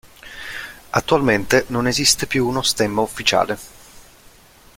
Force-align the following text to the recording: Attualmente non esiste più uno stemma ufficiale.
Attualmente 0.89 1.65
non 1.67 1.85
esiste 1.85 2.25
più 2.25 2.47
uno 2.47 2.63
stemma 2.63 3.01
ufficiale. 3.01 3.59